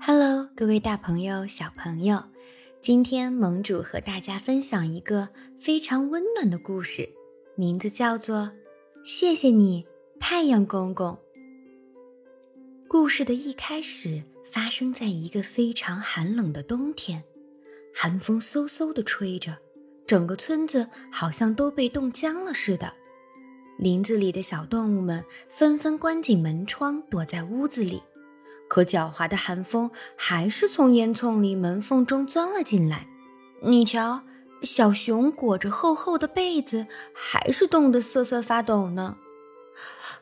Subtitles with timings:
[0.00, 2.22] Hello，各位大朋友、小朋友，
[2.80, 5.28] 今天盟主和大家分享一个
[5.58, 7.10] 非常温暖的故事，
[7.56, 8.36] 名字叫做
[9.04, 9.86] 《谢谢你，
[10.20, 11.12] 太阳公公》。
[12.86, 17.24] 故事的一开始发生在一个非常寒冷的冬天，
[17.94, 19.58] 寒风嗖嗖地吹着，
[20.06, 22.94] 整个村子好像都被冻僵了似的。
[23.78, 28.02] 林子里的小动物们纷纷关紧门窗，躲在屋子里。
[28.68, 33.06] 可狡猾的寒风还是从烟囱里门缝中钻了进来。
[33.62, 34.22] 你瞧，
[34.62, 39.16] 小熊裹着厚厚的被子，还是冻得瑟瑟发抖呢。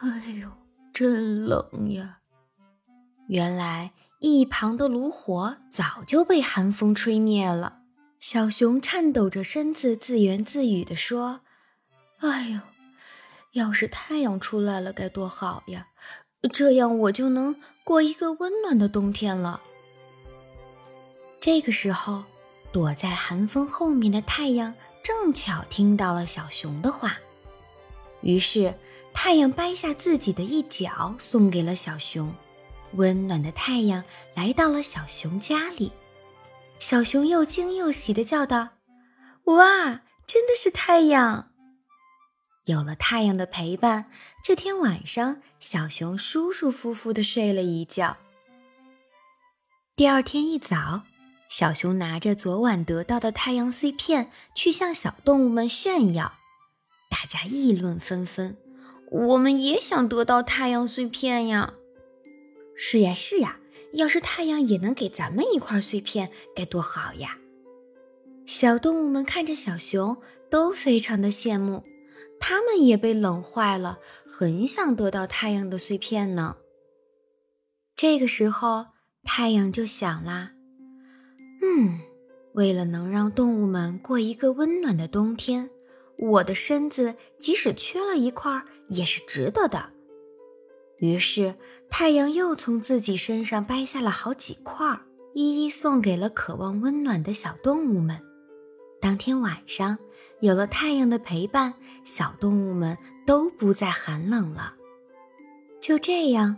[0.00, 0.48] 哎呦，
[0.92, 2.18] 真冷呀！
[3.28, 7.80] 原来一旁的炉火早就被寒风吹灭了。
[8.18, 11.40] 小熊颤抖着身子，自言自语地说
[12.20, 12.60] ：“哎呦，
[13.52, 15.86] 要是太阳出来了，该多好呀！
[16.46, 17.56] 这样我就能……”
[17.88, 19.62] 过一个温暖的冬天了。
[21.40, 22.24] 这个时候，
[22.70, 27.16] 躲在寒风后面的太阳正巧听到了小熊的话，
[28.20, 28.74] 于是
[29.14, 32.30] 太阳掰下自己的一角送给了小熊。
[32.92, 35.90] 温暖的太阳来到了小熊家里，
[36.78, 38.68] 小熊又惊又喜地叫道
[39.44, 41.50] ：“哇，真的是太阳！”
[42.68, 44.10] 有了太阳的陪伴，
[44.44, 48.18] 这天晚上，小熊舒舒服服地睡了一觉。
[49.96, 51.04] 第二天一早，
[51.48, 56.34] 小熊拿着昨晚得到的太阳碎片去向小动物们炫耀，
[57.10, 58.54] 大家议论纷纷
[59.10, 61.72] ：“我们也想得到太阳碎片呀
[62.76, 63.58] ！”“是呀，是呀，
[63.94, 67.38] 要是太阳也能给咱们一块碎片，该多好呀！”
[68.44, 70.18] 小动物们看着小熊，
[70.50, 71.82] 都非常的羡慕。
[72.40, 76.56] 他们也被冷坏了，很想得到太阳的碎片呢。
[77.94, 78.86] 这个时候，
[79.24, 80.52] 太阳就想啦
[81.62, 81.98] ：“嗯，
[82.54, 85.68] 为了能让动物们过一个温暖的冬天，
[86.16, 89.90] 我的身子即使缺了一块也是值得的。”
[90.98, 91.56] 于是，
[91.90, 95.00] 太阳又从自己身上掰下了好几块，
[95.34, 98.18] 一一送给了渴望温暖的小动物们。
[99.00, 99.98] 当天晚上。
[100.40, 104.74] 有了太阳的陪伴，小动物们都不再寒冷了。
[105.80, 106.56] 就这样，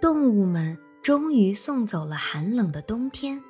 [0.00, 3.42] 动物们终于送走了寒冷的冬天，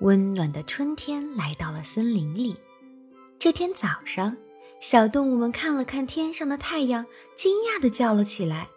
[0.00, 2.56] 温暖的春天来到了森林里。
[3.38, 4.36] 这天早上，
[4.78, 8.68] 小动物们看了看天上的太阳，惊讶地叫了起来：“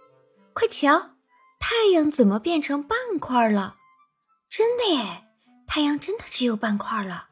[0.54, 1.12] 快瞧，
[1.60, 3.76] 太阳怎么变成半块了？
[4.50, 5.24] 真的耶！
[5.68, 7.28] 太阳真的只有半块了。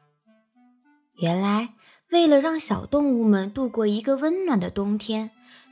[1.14, 1.74] 原来……”
[2.12, 5.30] 为了让小动物们度过一个温暖的冬天，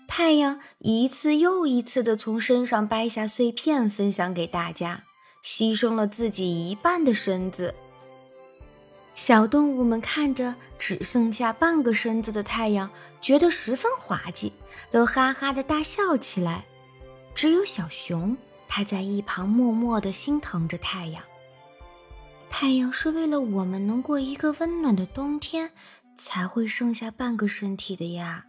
[0.08, 5.04] 太阳一次又一次地从身上掰下碎片分享给大家，
[5.44, 7.74] 牺牲了自己一半的身子。
[9.14, 12.88] 小动物们看着只剩下半个身子的太阳，
[13.20, 14.50] 觉得十分滑稽，
[14.90, 16.64] 都哈哈地大笑起来。
[17.34, 18.34] 只有小熊，
[18.66, 21.22] 它在一旁默默地心疼着太阳。
[22.48, 25.70] 太阳是为了我们能过一个温暖的冬天。
[26.20, 28.44] 才会剩下半个身体的呀！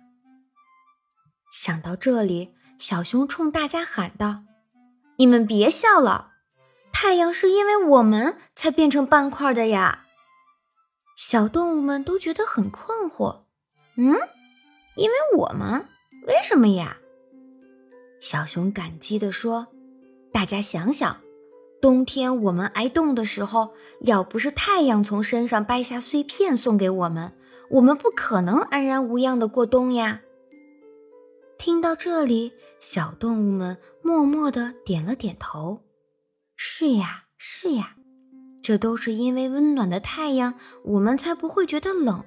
[1.54, 4.44] 想到这里，小熊冲大家喊道
[5.16, 6.34] ：“你们别笑了，
[6.92, 10.06] 太阳是因为我们才变成半块的呀！”
[11.16, 13.44] 小动物们都觉得很困惑
[13.96, 14.18] ：“嗯，
[14.98, 15.88] 因为我们？
[16.28, 16.98] 为什么呀？”
[18.20, 19.68] 小熊感激地说
[20.34, 21.22] ：“大家想想，
[21.82, 27.32] 冬天我们挨冻的时候，要不是太阳从身上掰下碎片送给我们。”
[27.72, 30.22] 我们不可能安然无恙的过冬呀！
[31.58, 35.82] 听到这里，小动物们默默的点了点头。
[36.58, 37.96] 是呀，是呀，
[38.62, 42.26] 这都是因为温暖的太阳，我们才不会觉得冷。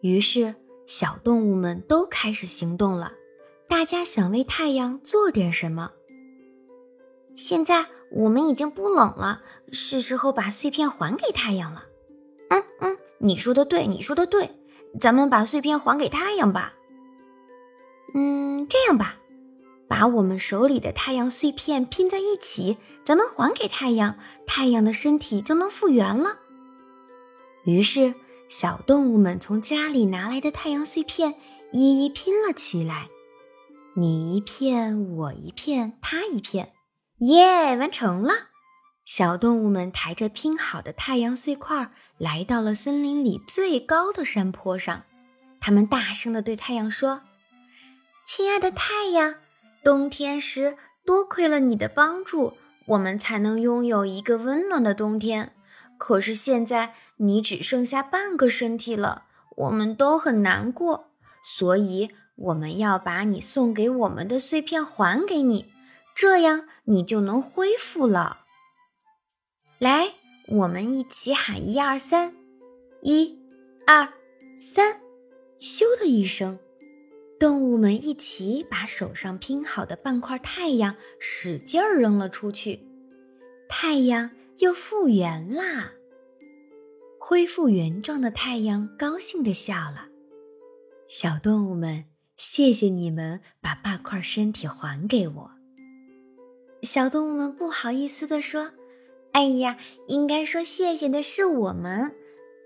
[0.00, 0.54] 于是，
[0.86, 3.12] 小动物们都开始行动了。
[3.68, 5.92] 大家想为太阳做点什么。
[7.36, 11.84] 现在我们已经不冷了，是时候把碎片还给太阳了。
[12.48, 12.96] 嗯嗯。
[13.20, 14.50] 你说的对，你说的对，
[15.00, 16.74] 咱们把碎片还给太阳吧。
[18.14, 19.16] 嗯，这样吧，
[19.88, 26.38] 把我们手里的太阳碎片拼在一起，咱们还给太阳，太阳的身体就能复原了。
[27.64, 28.14] 于是，
[28.48, 31.34] 小动物们从家里拿来的太阳碎片
[31.72, 33.08] 一一拼了起来，
[33.94, 36.72] 你一片，我一片，他一片，
[37.18, 38.32] 耶，完成了。
[39.08, 45.04] 小动物们抬着拼好的太阳碎块，来到了森林里最高的山坡上。
[45.58, 47.22] 他们大声地对太阳说
[48.26, 49.36] ：“亲爱的太阳，
[49.82, 50.76] 冬天时
[51.06, 55.54] 多亏了你的帮助，我们才能拥有一个温暖的冬天。
[55.96, 59.22] 可是现在你只剩下半个身体了，
[59.56, 61.08] 我们都很难过，
[61.42, 65.72] 所以我们要把你送给我们的碎片还给你，
[66.14, 68.40] 这样你就能恢复了。
[69.78, 70.14] 来，
[70.48, 72.34] 我们一起喊一二三，
[73.02, 73.38] 一、
[73.86, 74.12] 二、
[74.58, 75.00] 三，
[75.60, 76.58] 咻的一声，
[77.38, 82.80] 动物们一起把手上拼好的半块太阳使劲儿扔了出去，
[83.68, 84.30] 太阳。
[84.58, 85.92] 又复原啦！
[87.20, 90.08] 恢复原状的太阳高兴地笑了。
[91.06, 95.50] 小动物们，谢谢你们把半块身体还给我。
[96.82, 98.72] 小动物们不好意思地说
[99.38, 102.12] ：“哎呀，应该说谢谢的是我们。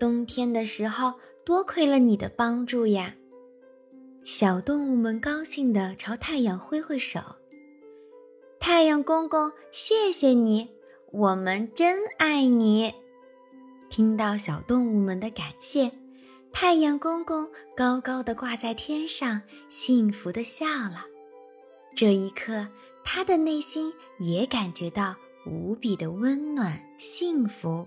[0.00, 1.12] 冬天的时候，
[1.44, 3.14] 多亏了你的帮助呀。”
[4.24, 7.20] 小动物们高兴地朝太阳挥挥手
[8.58, 10.70] ：“太阳公公，谢谢你。”
[11.12, 12.94] 我们真爱你！
[13.90, 15.92] 听到小动物们的感谢，
[16.54, 17.46] 太阳公公
[17.76, 21.04] 高高的挂在天上，幸福的笑了。
[21.94, 22.66] 这一刻，
[23.04, 27.86] 他的内心也感觉到无比的温暖幸福。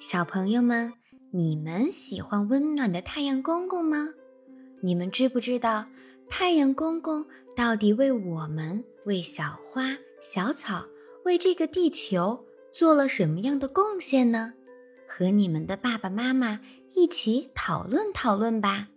[0.00, 0.92] 小朋友们，
[1.30, 4.08] 你们喜欢温暖的太阳公公吗？
[4.82, 5.86] 你们知不知道
[6.28, 7.24] 太阳公公
[7.54, 10.84] 到底为我们、为小花、小草？
[11.24, 14.54] 为这个地球做了什么样的贡献呢？
[15.06, 16.60] 和你们的爸爸妈妈
[16.94, 18.88] 一起讨论讨论吧。